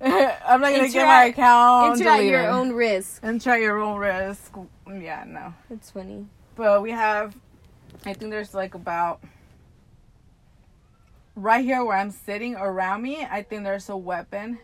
[0.00, 2.00] I'm not gonna Enter get my account.
[2.00, 3.20] enter at your own risk.
[3.24, 4.54] Enter at your own risk.
[4.86, 5.52] Yeah, no.
[5.70, 6.26] It's funny.
[6.54, 7.34] But we have,
[8.06, 9.20] I think there's like about
[11.34, 13.24] right here where I'm sitting around me.
[13.28, 14.58] I think there's a weapon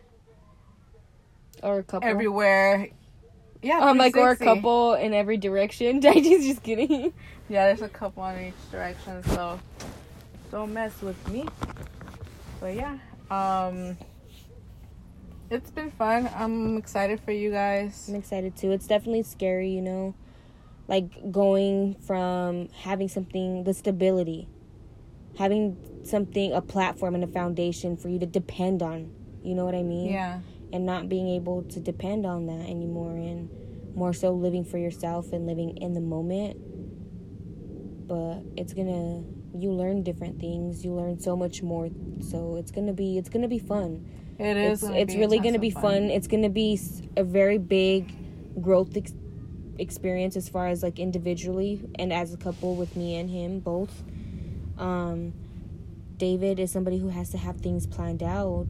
[1.63, 2.09] Or a couple.
[2.09, 2.89] everywhere.
[3.63, 6.01] Yeah, Um, like or a couple in every direction.
[6.03, 7.13] Just just kidding.
[7.49, 9.59] Yeah, there's a couple in each direction, so
[10.51, 11.47] don't mess with me.
[12.61, 12.99] But yeah,
[13.31, 13.97] um,
[15.55, 16.29] it's been fun.
[16.35, 18.07] I'm excited for you guys.
[18.09, 18.73] I'm excited too.
[18.73, 20.15] It's definitely scary, you know,
[20.89, 24.49] like going from having something, the stability,
[25.39, 29.11] having something, a platform and a foundation for you to depend on.
[29.43, 30.11] You know what I mean?
[30.11, 30.41] Yeah,
[30.73, 33.49] And not being able to depend on that anymore, and
[33.95, 36.57] more so living for yourself and living in the moment.
[38.09, 39.23] But it's gonna,
[39.57, 40.85] you learn different things.
[40.85, 41.89] You learn so much more.
[42.21, 44.05] So it's gonna be, it's gonna be fun.
[44.39, 44.83] It is.
[44.83, 46.05] it's it's really going to be fun.
[46.05, 46.81] It's going to be
[47.17, 48.15] a very big
[48.61, 49.13] growth ex-
[49.79, 54.03] experience as far as like individually and as a couple with me and him both.
[54.79, 55.33] Um,
[56.17, 58.67] David is somebody who has to have things planned out.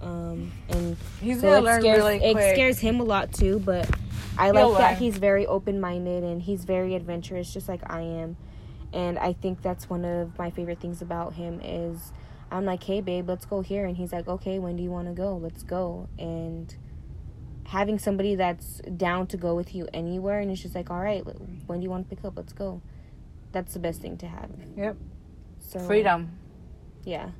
[0.00, 3.88] Um, and He's so gonna learn scares really it scares him a lot too, but
[4.38, 8.36] I He'll like that he's very open-minded and he's very adventurous just like I am.
[8.92, 12.12] And I think that's one of my favorite things about him is
[12.52, 15.08] I'm like, "Hey babe, let's go here." And he's like, "Okay, when do you want
[15.08, 15.36] to go?
[15.36, 16.74] Let's go." And
[17.64, 21.24] having somebody that's down to go with you anywhere and it's just like, "All right,
[21.66, 22.36] when do you want to pick up?
[22.36, 22.82] Let's go."
[23.52, 24.50] That's the best thing to have.
[24.76, 24.96] Yep.
[25.60, 26.38] So Freedom.
[27.04, 27.30] Yeah.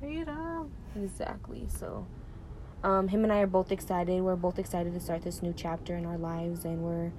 [0.00, 0.70] Freedom.
[0.96, 1.66] Exactly.
[1.68, 2.06] So,
[2.82, 4.20] um, him and I are both excited.
[4.22, 7.12] We're both excited to start this new chapter in our lives, and we're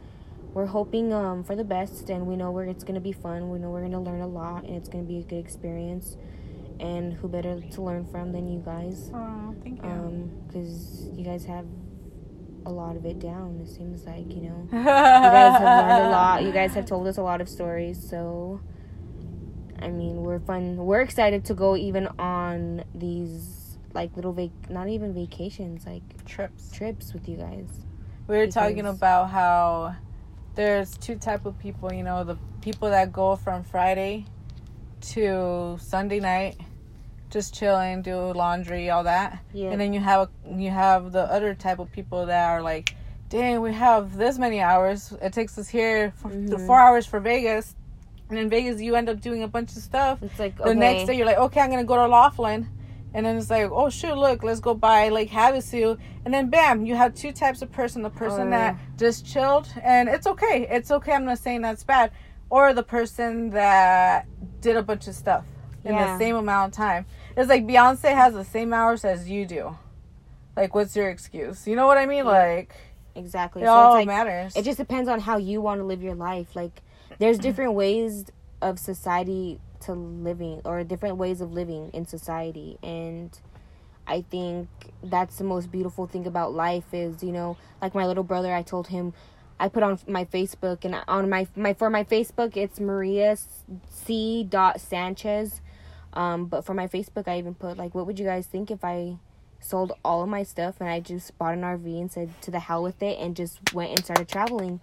[0.53, 2.09] we're hoping um for the best.
[2.09, 3.49] And we know where it's gonna be fun.
[3.49, 6.17] We know we're gonna learn a lot, and it's gonna be a good experience.
[6.79, 9.09] And who better to learn from than you guys?
[9.13, 9.89] Oh, thank you.
[9.89, 11.65] Um, because you guys have
[12.65, 13.59] a lot of it down.
[13.61, 16.43] It seems like you know you you guys have learned a lot.
[16.43, 18.07] You guys have told us a lot of stories.
[18.09, 18.59] So,
[19.79, 20.77] I mean, we're fun.
[20.77, 26.71] We're excited to go even on these like little vac, not even vacations, like trips.
[26.71, 27.69] trips with you guys.
[28.27, 29.95] We were talking about how
[30.55, 31.93] there's two type of people.
[31.93, 34.25] You know, the people that go from Friday
[35.13, 36.57] to Sunday night,
[37.29, 39.39] just chilling, do laundry, all that.
[39.53, 39.71] Yeah.
[39.71, 42.95] And then you have you have the other type of people that are like,
[43.29, 45.13] dang, we have this many hours.
[45.21, 46.65] It takes us here for Mhm.
[46.67, 47.75] four hours for Vegas,
[48.29, 50.19] and in Vegas you end up doing a bunch of stuff.
[50.21, 52.67] it's like The next day you're like, okay, I'm gonna go to Laughlin.
[53.13, 55.97] And then it's like, oh shoot, look, let's go by Lake Havasu.
[56.25, 58.01] And then bam, you have two types of person.
[58.01, 60.67] The person Oh, that just chilled and it's okay.
[60.69, 61.13] It's okay.
[61.13, 62.11] I'm not saying that's bad.
[62.49, 64.25] Or the person that
[64.65, 65.45] did a bunch of stuff
[65.85, 66.13] in Yeah.
[66.13, 67.05] the same amount of time.
[67.37, 69.77] It's like Beyonce has the same hours as you do.
[70.57, 71.67] Like, what's your excuse?
[71.67, 72.25] You know what I mean?
[72.25, 72.31] Yeah.
[72.31, 72.75] Like,
[73.15, 73.61] exactly.
[73.61, 74.55] it So all like matters.
[74.55, 76.55] it just depends on how you want to live your life.
[76.55, 76.81] Like
[77.19, 77.43] there's mm-hmm.
[77.43, 78.25] different ways
[78.61, 83.39] of society to living or different ways of living in society and
[84.07, 84.67] I think
[85.03, 88.61] that's the most beautiful thing about life is, you know, like my little brother I
[88.61, 89.13] told him
[89.59, 93.37] I put on my Facebook and on my my for my Facebook it's Maria
[93.89, 95.61] C dot Sanchez.
[96.13, 98.83] Um, but for my Facebook I even put like what would you guys think if
[98.83, 99.17] I
[99.59, 102.59] sold all of my stuff and I just bought an RV and said to the
[102.59, 104.79] hell with it and just went and started traveling.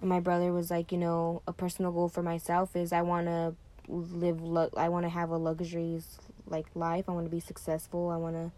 [0.00, 3.26] And my brother was like, you know, a personal goal for myself is I want
[3.26, 3.54] to
[3.88, 7.04] live look I want to have a luxuries like life.
[7.08, 8.10] I want to be successful.
[8.10, 8.52] I want to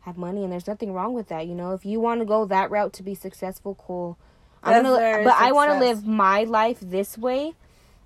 [0.00, 1.72] have money and there's nothing wrong with that, you know.
[1.72, 4.18] If you want to go that route to be successful, cool.
[4.62, 7.54] I'm gonna but I want to live my life this way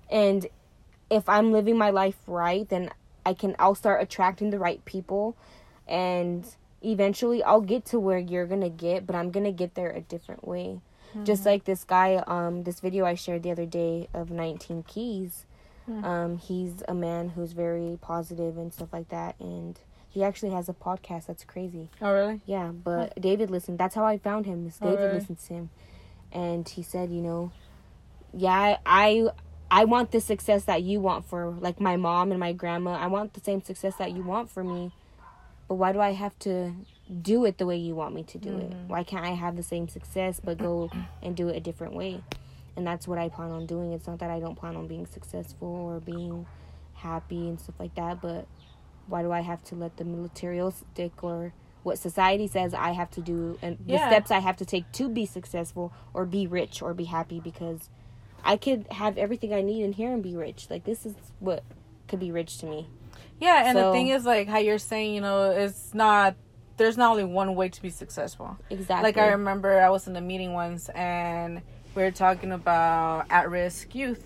[0.09, 0.47] and
[1.09, 2.89] if I'm living my life right, then
[3.25, 5.35] I can I'll start attracting the right people
[5.87, 6.45] and
[6.83, 9.89] eventually I'll get to where you're going to get, but I'm going to get there
[9.91, 10.79] a different way.
[11.23, 15.45] Just like this guy um this video I shared the other day of 19 keys.
[15.85, 16.03] Hmm.
[16.03, 20.67] Um he's a man who's very positive and stuff like that and He actually has
[20.67, 21.27] a podcast.
[21.27, 21.89] That's crazy.
[22.01, 22.41] Oh, really?
[22.45, 23.77] Yeah, but David listened.
[23.77, 24.67] That's how I found him.
[24.67, 25.13] Is Oh, David really?
[25.19, 25.69] listened to him,
[26.35, 27.51] and he said, you know,
[28.33, 29.29] yeah, I
[29.71, 32.91] I want the success that you want for like my mom and my grandma.
[32.91, 34.91] I want the same success that you want for me,
[35.67, 36.75] but why do I have to
[37.21, 38.71] do it the way you want me to do it?
[38.71, 38.87] Mm-hmm.
[38.89, 40.91] Why can't I have the same success but go
[41.23, 42.21] and do it a different way?
[42.75, 43.93] And that's what I plan on doing.
[43.93, 46.45] It's not that I don't plan on being successful or being
[46.93, 48.45] happy and stuff like that, but
[49.07, 51.53] why do I have to let the materialistic or
[51.85, 55.07] what society says I have to do and the steps I have to take to
[55.07, 57.89] be successful or be rich or be happy because
[58.43, 60.67] I could have everything I need in here and be rich.
[60.69, 61.63] Like this is what
[62.07, 62.87] could be rich to me.
[63.39, 66.35] Yeah, and the thing is, like how you're saying, you know, it's not.
[66.77, 68.57] There's not only one way to be successful.
[68.69, 69.03] Exactly.
[69.03, 71.61] Like I remember, I was in a meeting once, and
[71.93, 74.23] we were talking about at-risk youth,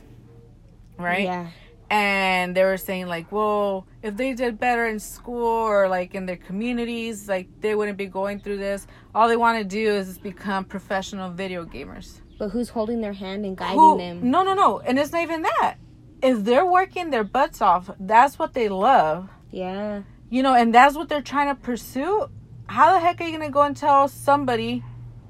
[0.98, 1.24] right?
[1.24, 1.48] Yeah.
[1.92, 6.26] And they were saying like well if they did better in school or like in
[6.26, 10.18] their communities like they wouldn't be going through this all they want to do is
[10.20, 14.30] become professional video gamers But who's holding their hand and guiding Who- them?
[14.32, 15.76] no no no and it's not even that
[16.22, 20.04] if they're working their butts off that's what they love Yeah.
[20.30, 22.30] you know and that's what they're trying to pursue
[22.68, 24.84] how the heck are you gonna go and tell somebody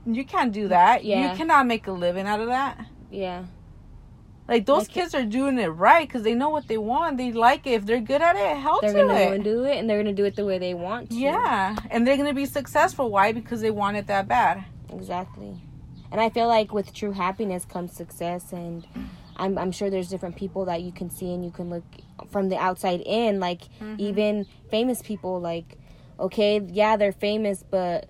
[0.06, 1.32] you can't do that Yeah.
[1.32, 3.44] you cannot make a living out of that Yeah.
[4.50, 7.18] Like those Like- kids are doing it right because they know what they want.
[7.18, 7.74] They like it.
[7.74, 9.44] If they're good at it, hell They're to gonna it.
[9.44, 11.16] do it and they're gonna do it the way they want to.
[11.16, 13.12] Yeah, and they're gonna be successful.
[13.12, 13.32] Why?
[13.32, 14.66] Because they want it that bad.
[14.92, 15.62] Exactly.
[16.12, 18.88] And I feel like with true happiness comes success and
[19.38, 21.84] I'm I'm sure there's different people that you can see and you can look
[22.32, 23.96] from the outside in like mm-hmm.
[24.00, 25.78] even famous people like
[26.20, 28.10] okay, yeah, they're famous but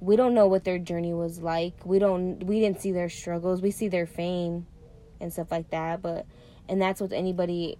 [0.00, 1.74] we don't know what their journey was like.
[1.84, 3.60] We don't we didn't see their struggles.
[3.60, 4.66] We see their fame
[5.20, 6.26] and stuff like that, but
[6.68, 7.78] and that's with anybody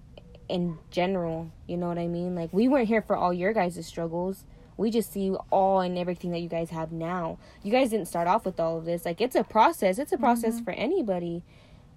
[0.49, 2.35] in general, you know what I mean?
[2.35, 4.45] Like we weren't here for all your guys' struggles.
[4.77, 7.39] We just see all and everything that you guys have now.
[7.63, 9.05] You guys didn't start off with all of this.
[9.05, 9.99] Like it's a process.
[9.99, 10.25] It's a mm-hmm.
[10.25, 11.43] process for anybody.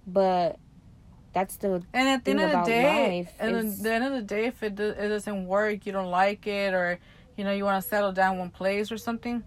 [0.06, 0.58] But
[1.32, 4.22] that's the And at the end of the day, and at the end of the
[4.22, 7.00] day, if it, do, it doesn't work, you don't like it, or
[7.36, 9.42] you know you want to settle down one place or something,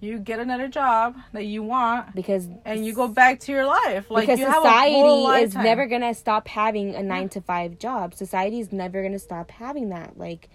[0.00, 4.10] you get another job that you want, because and you go back to your life.
[4.10, 7.78] Like because you have a society is never gonna stop having a nine to five
[7.78, 8.14] job.
[8.14, 10.18] Society is never gonna stop having that.
[10.18, 10.48] Like,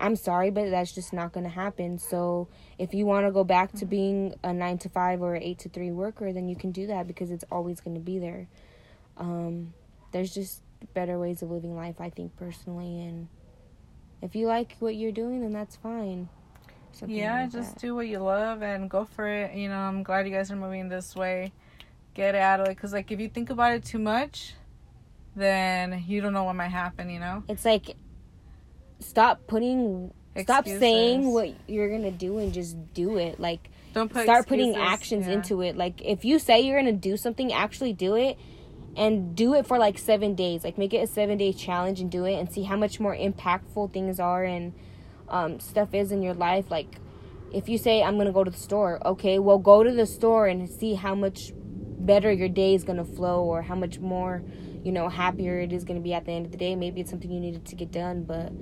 [0.00, 1.98] I'm sorry, but that's just not gonna happen.
[1.98, 5.58] So if you want to go back to being a nine to five or eight
[5.60, 8.48] to three worker, then you can do that because it's always gonna be there.
[9.18, 9.74] Um,
[10.12, 10.62] there's just
[10.94, 13.28] better ways of living life, I think personally, and
[14.22, 16.28] if you like what you're doing, then that's fine.
[16.96, 17.80] Something Yeah, like just that.
[17.80, 19.54] do what you love and go for it.
[19.54, 21.52] You know, I'm glad you guys are moving this way.
[22.14, 24.54] Get out of it, cause like if you think about it too much,
[25.34, 27.10] then you don't know what might happen.
[27.10, 27.44] You know.
[27.48, 27.96] It's like
[29.00, 33.38] stop putting stop saying what you're gonna do and just do it.
[33.38, 35.34] Like Don't put start putting actions yeah.
[35.34, 35.76] into it.
[35.76, 38.38] Like if you say you're gonna do something, actually do it
[38.96, 40.64] and do it for like seven days.
[40.64, 43.14] Like make it a seven day challenge and do it and see how much more
[43.14, 44.72] impactful things are and
[45.28, 46.70] um, stuff is in your life.
[46.70, 46.98] Like
[47.52, 50.46] if you say I'm gonna go to the store, okay, well go to the store
[50.46, 51.52] and see how much
[51.98, 54.42] better your day is gonna flow or how much more
[54.84, 56.76] you know happier it is gonna be at the end of the day.
[56.76, 58.52] Maybe it's something you needed to get done, but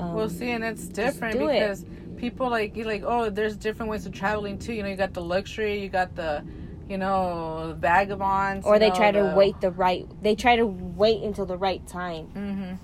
[0.00, 1.58] um, Well, see, and it's different do it.
[1.58, 1.84] because
[2.16, 4.72] people like you like oh, there's different ways of traveling too.
[4.72, 6.44] You know, you got the luxury, you got the,
[6.88, 10.66] you know, vagabonds, or they know, try to the- wait the right they try to
[10.66, 12.78] wait until the right time Mhm.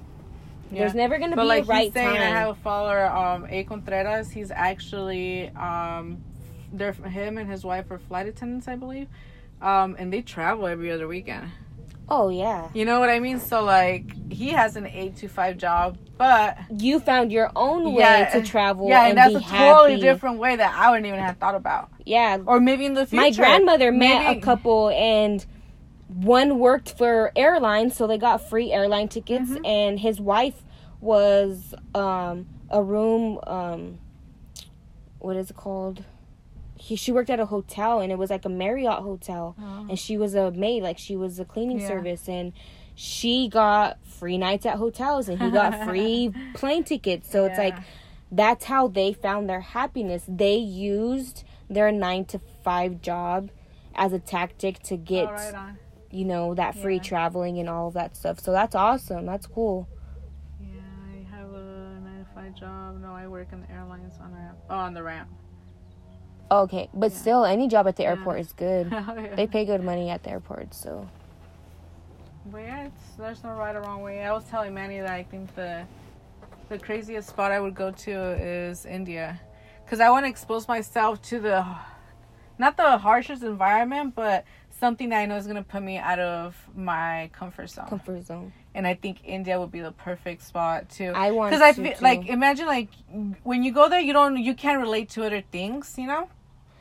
[0.74, 0.80] Yeah.
[0.82, 3.46] there's never gonna But be like a right he's saying, I have a follower, um,
[3.48, 4.30] A Contreras.
[4.30, 6.22] He's actually, um,
[6.72, 9.08] they're him and his wife are flight attendants, I believe,
[9.62, 11.50] um, and they travel every other weekend.
[12.08, 13.38] oh yeah You know what I mean?
[13.40, 18.00] So like, he has an eight to five job, but you found your own way
[18.02, 20.02] Yeah, to travel yeah, and, and that's be a totally happy.
[20.02, 23.22] different way that I wouldn't even have thought about, yeah or maybe in the future.
[23.22, 25.44] my grandmother met a couple and
[26.14, 29.64] one worked for airlines so they got free airline tickets Mm-hmm.
[29.66, 30.62] and his wife
[31.00, 33.98] was um a room um
[35.18, 36.04] what is it called
[36.76, 39.86] he, she worked at a hotel and it was like a Marriott hotel Oh.
[39.88, 41.88] and she was a maid like she was a cleaning Yeah.
[41.88, 42.52] service and
[42.94, 47.76] she got free nights at hotels and he got free plane tickets so it's like
[48.30, 53.50] that's how they found their happiness they used their 9 to 5 job
[53.94, 55.78] as a tactic to get Oh, right on.
[56.14, 57.02] You know that free Yeah.
[57.02, 59.88] traveling and all of that stuff so that's awesome that's cool
[60.60, 60.66] Yeah,
[61.12, 63.00] I have a nine to five job.
[63.00, 64.58] No, I work in the airlines on ramp.
[64.70, 65.28] Oh, on the ramp.
[66.50, 67.18] okay but Yeah.
[67.18, 68.10] still any job at the Yeah.
[68.10, 69.34] airport is good Oh, yeah.
[69.34, 71.08] they pay good money at the airport so
[72.46, 74.22] But yeah, it's, there's no right or wrong way.
[74.22, 75.86] I was telling Manny that I think the
[76.68, 79.40] the craziest spot I would go to is India,
[79.84, 81.64] because I want to expose myself to the,
[82.58, 84.44] not the harshest environment, but
[84.84, 87.86] something that I know is gonna put me out of my comfort zone.
[87.88, 88.52] Comfort zone.
[88.74, 91.10] and I think India would be the perfect spot too.
[91.14, 92.04] I want because I feel too.
[92.04, 92.90] like imagine like
[93.44, 96.28] when you go there, you don't you can't relate to other things, you know,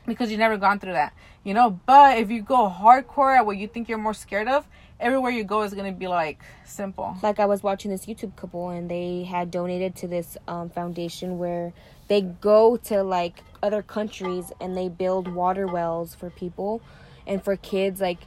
[0.06, 1.14] because you've never gone through that,
[1.44, 1.80] you know.
[1.86, 4.66] But if you go hardcore at what you think you're more scared of,
[5.00, 7.16] everywhere you go is gonna be like simple.
[7.22, 11.38] like I was watching this YouTube couple and they had donated to this um, foundation
[11.38, 11.72] where
[12.08, 16.82] they go to like other countries and they build water wells for people
[17.26, 18.18] and for kids like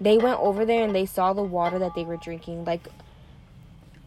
[0.00, 2.88] they went over there and they saw the water that they were drinking like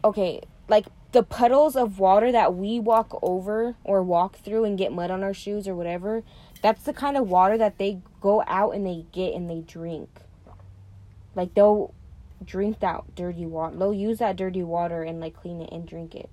[0.04, 4.92] okay like the puddles of water that we walk over or walk through and get
[4.92, 6.22] mud on our shoes or whatever
[6.62, 10.08] that's the kind of water that they go out and they get and they drink
[11.34, 11.94] like they'll
[12.44, 13.76] drink that dirty water.
[13.76, 16.28] They'll use that dirty water and like clean it and drink it.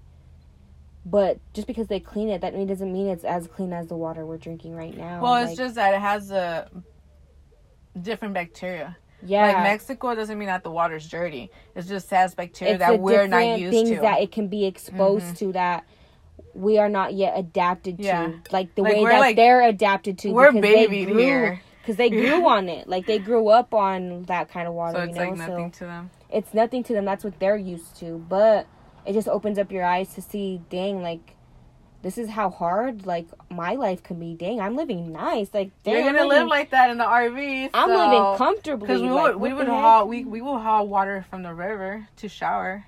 [1.05, 4.25] But just because they clean it, that doesn't mean it's as clean as the water
[4.25, 5.21] we're drinking right now.
[5.21, 6.69] Well, it's Like, just that it has a
[7.97, 8.97] different bacteria.
[9.25, 11.51] yeah, Like Mexico doesn't mean that the water's dirty.
[11.75, 13.95] It just has bacteria it's that we're not used things to.
[13.95, 14.03] Mm-hmm.
[14.03, 15.85] that it can be exposed to that
[16.53, 18.27] we are not yet adapted Yeah.
[18.27, 20.31] to, like the Like, way that like- they're adapted to.
[20.31, 21.61] we're because babied they grew, here.
[21.81, 22.87] because they grew on it.
[22.87, 24.97] Like they grew up on that kind of water.
[24.97, 25.29] so it's you know?
[25.29, 26.09] like nothing so to them.
[26.29, 27.05] it's nothing to them.
[27.05, 28.23] That's what they're used to.
[28.29, 28.67] But
[29.05, 31.35] it just opens up your eyes to see, dang, like
[32.07, 34.33] this is how hard like my life can be.
[34.33, 35.53] Dang, I'm living nice.
[35.53, 37.69] Like dang, You're I'm gonna living, live like that in the RV.
[37.73, 38.87] I'm living comfortably.
[38.87, 39.75] Because we like, would we would heck?
[39.75, 42.85] haul we we will haul water from the river to shower.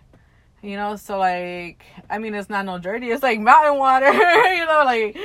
[0.61, 4.05] You know, so like I mean it's not no dirty, it's like mountain water,
[4.53, 5.17] you know, like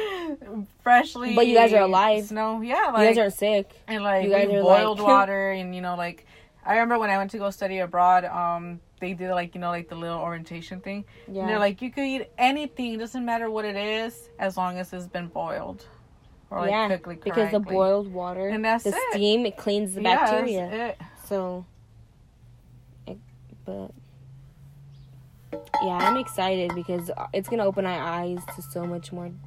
[0.83, 2.33] freshly But you guys are alive.
[2.33, 3.80] No, yeah, like, You guys aren't sick.
[3.87, 6.26] and like you guys are, boiled like- water and you know like
[6.66, 9.70] I remember when I went to go study abroad, um, they did like you know
[9.70, 11.04] like the little orientation thing.
[11.30, 11.40] Yeah.
[11.42, 14.92] And they're like you could eat anything, doesn't matter what it is, as long as
[14.92, 15.87] it's been boiled.
[16.50, 18.96] Or like yeah, cooked like, because the boiled water And that's the it.
[19.12, 20.88] steam it cleans the Yeah, that's bacteria.
[20.90, 20.98] it.
[21.26, 21.64] So,
[23.07, 23.18] it,
[23.64, 23.90] but
[25.83, 29.24] yeah, I'm excited because it's gonna open my eyes to so much more.
[29.24, 29.40] things.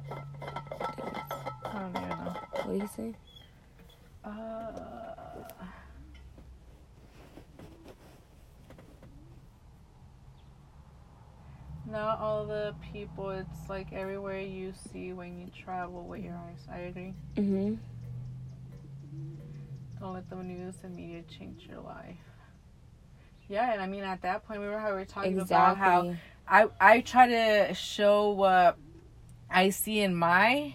[1.64, 2.36] I don't even know.
[2.64, 3.14] What do you say?
[4.24, 4.70] Uh,
[11.90, 13.30] not all the people.
[13.30, 16.66] It's like everywhere you see when you travel with your eyes.
[16.70, 17.14] I agree.
[17.36, 17.74] Mm-hmm.
[20.00, 22.16] Don't let the news and media change your life.
[23.48, 26.14] Yeah, and I mean at that point we were how we were talking about how
[26.46, 28.76] I I try to show what
[29.50, 30.74] I see in my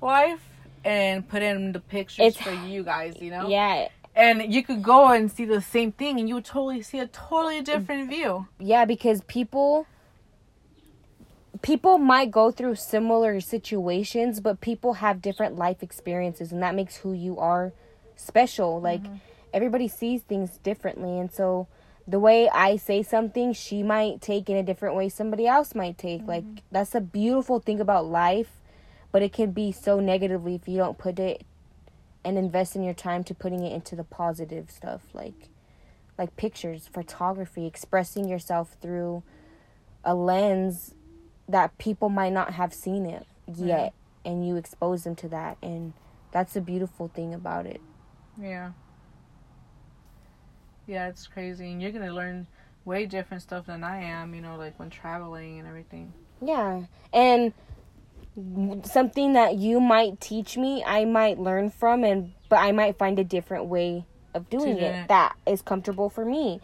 [0.00, 0.40] life
[0.84, 3.20] and put in the pictures It's- for you guys.
[3.20, 3.48] You know.
[3.48, 6.98] Yeah, and you could go and see the same thing and you would totally see
[6.98, 9.86] a totally different view yeah, because people
[11.62, 16.96] people might go through similar situations, but people have different life experiences, and that makes
[16.96, 17.72] who you are
[18.16, 18.80] special.
[18.80, 19.16] Like mm-hmm.
[19.52, 21.68] everybody sees things differently, and so
[22.06, 25.98] the way I say something, she might take in a different way somebody else might
[25.98, 26.26] take.
[26.26, 26.64] Like mm-hmm.
[26.70, 28.60] that's a beautiful thing about life,
[29.12, 31.44] but it can be so negatively if you don't put it
[32.24, 35.48] and invest in your time to putting it into the positive stuff like
[36.18, 39.22] like pictures, photography, expressing yourself through
[40.04, 40.94] a lens
[41.50, 43.92] that people might not have seen it yet
[44.24, 45.92] and you expose them to that and
[46.32, 47.80] that's the beautiful thing about it.
[48.40, 48.72] yeah
[50.86, 52.46] yeah it's crazy and you're gonna learn
[52.84, 56.84] way different stuff than i am you know like when traveling and everything Yeah.
[57.12, 57.52] And
[58.84, 63.18] something that you might teach me, I might learn from and but I might find
[63.18, 65.08] a different way of doing it it.
[65.08, 66.60] that is comfortable for me.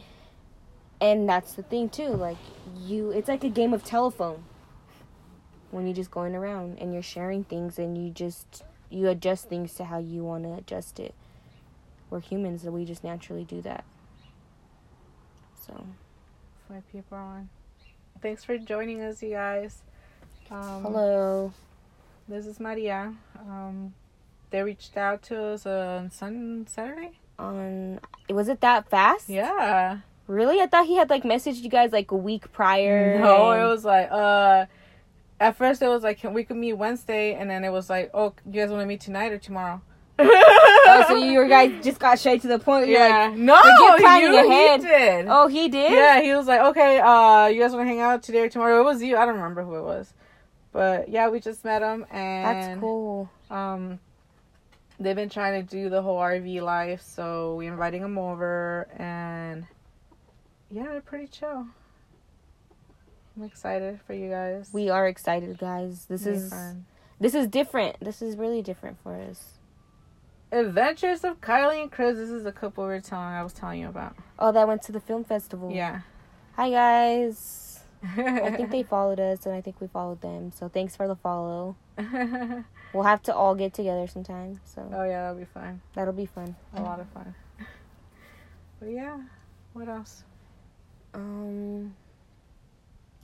[1.00, 2.38] And that's the thing too, like
[2.78, 4.44] you it's like a game of telephone.
[5.70, 9.74] When you're just going around and you're sharing things and you just you adjust things
[9.74, 11.14] to how you want to adjust it.
[12.08, 13.84] We're humans and we just naturally do that.
[15.66, 15.84] So,
[16.68, 17.48] why people on
[18.22, 19.82] thanks for joining us you guys
[20.50, 21.52] um, hello.
[22.28, 23.92] this is maria um,
[24.50, 29.28] they reached out to us on sun saturday On was it that fast?
[29.28, 30.60] yeah Really?
[30.60, 33.16] I thought he had like messaged you guys like a week prior.
[33.20, 34.66] No, and- it was like uh
[35.40, 38.10] at first it was like can we could meet Wednesday and then it was like,
[38.14, 39.80] Oh, you guys wanna meet tonight or tomorrow?
[40.88, 42.86] Oh, so you guys just got straight to the point.
[42.86, 43.26] You're yeah.
[43.28, 44.80] like, no, forget planning you, ahead.
[44.80, 45.26] he did.
[45.28, 45.92] oh, he did.
[45.92, 48.80] Yeah, he was like, Okay, uh you guys wanna hang out today or tomorrow?
[48.80, 50.14] It was you, I don't remember who it was.
[50.72, 53.28] But yeah, we just met him and that's cool.
[53.50, 53.98] um
[54.98, 59.66] they've been trying to do the whole RV life, so we're inviting them over and
[60.70, 61.66] yeah, they're pretty chill.
[63.36, 64.70] I'm excited for you guys.
[64.72, 66.06] We are excited, guys.
[66.06, 66.86] This is fun.
[67.20, 67.96] this is different.
[68.00, 69.58] This is really different for us.
[70.52, 72.16] Adventures of Kylie and Chris.
[72.16, 74.16] This is a couple we were telling I was telling you about.
[74.38, 75.70] Oh, that went to the film festival.
[75.70, 76.00] Yeah.
[76.54, 77.80] Hi guys.
[78.02, 80.52] I think they followed us and I think we followed them.
[80.52, 81.76] So thanks for the follow.
[82.92, 84.60] We'll have to all get together sometime.
[84.64, 85.82] So Oh yeah, that'll be fun.
[85.94, 86.56] that'll be fun.
[86.74, 87.34] A lot of fun.
[88.80, 89.18] But yeah,
[89.74, 90.22] what else?
[91.12, 91.94] Um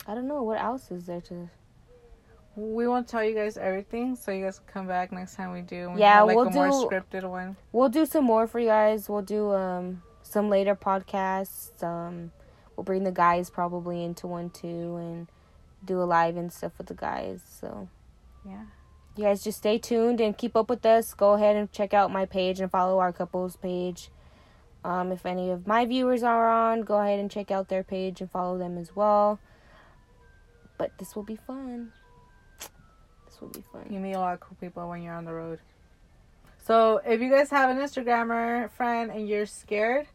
[0.07, 1.48] I don't know what else is there to
[2.57, 5.62] We won't tell you guys everything, so you guys can come back next time we
[5.62, 5.90] do.
[5.90, 7.57] We Yeah, have, like we'll a more do- scripted one.
[7.72, 9.09] We'll do some more for you guys.
[9.09, 11.82] We'll do um some later podcasts.
[11.82, 12.32] Um
[12.76, 15.28] we'll bring the guys probably into one too and
[15.84, 17.42] do a live and stuff with the guys.
[17.46, 17.88] So
[18.44, 18.64] Yeah.
[19.16, 21.14] you guys just stay tuned and keep up with us.
[21.14, 24.11] Go ahead and check out my page and follow our couples page.
[24.84, 28.20] Um, if any of my viewers are on, go ahead and check out their page
[28.20, 29.38] and follow them as well.
[30.78, 31.92] But this will be fun.
[33.26, 33.86] This will be fun.
[33.90, 35.58] You meet a lot of cool people when you're on the road.
[36.64, 40.06] So if you guys have an Instagrammer friend and you're scared,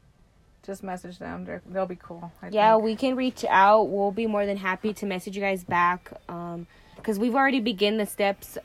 [0.66, 1.46] just message them.
[1.46, 2.32] They're, they'll be cool.
[2.42, 2.84] I Yeah, think.
[2.84, 3.84] we can reach out.
[3.90, 6.12] We'll be more than happy to message you guys back.
[6.30, 8.58] Um, because we've already begun the steps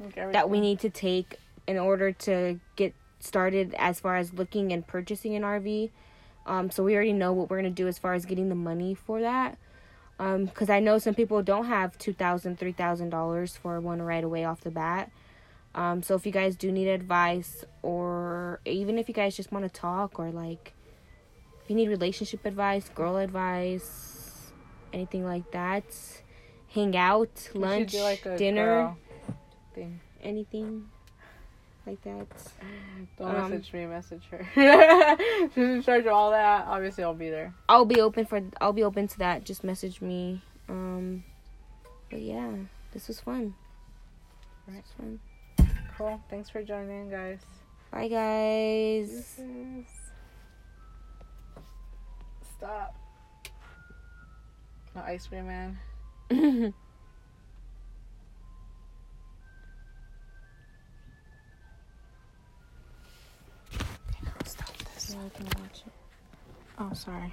[0.00, 4.72] Like that we need to take in order to get started as far as looking
[4.72, 5.90] and purchasing an RV.
[6.46, 8.94] Um, so we already know what we're gonna do as far as getting the money
[8.94, 9.58] for that.
[10.20, 14.02] Um, because I know some people don't have two thousand, three thousand dollars for one
[14.02, 15.10] right away off the bat.
[15.74, 19.64] Um, so if you guys do need advice, or even if you guys just want
[19.64, 20.74] to talk, or like
[21.62, 24.50] if you need relationship advice, girl advice,
[24.92, 25.84] anything like that,
[26.68, 28.96] hang out, lunch, like, dinner
[29.74, 30.00] thing.
[30.22, 30.88] anything
[31.88, 32.26] like that.
[33.18, 34.46] Don't Um, message me, message her.
[35.54, 36.66] She's in charge of all that.
[36.66, 37.54] Obviously, I'll be there.
[37.68, 39.44] I'll be open for I'll be open to that.
[39.44, 40.42] Just message me.
[40.68, 41.24] Um
[42.10, 42.50] but yeah,
[42.92, 43.54] this was fun.
[44.66, 44.84] This Right.
[44.84, 45.20] was fun.
[45.96, 46.20] Cool.
[46.30, 47.40] Thanks for joining, guys.
[47.90, 49.40] Bye guys.
[52.56, 52.94] Stop.
[54.94, 55.78] No ice cream man.
[65.08, 65.92] So I can watch it.
[66.78, 67.32] Oh, sorry.